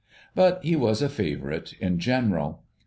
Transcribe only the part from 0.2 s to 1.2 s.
But he was a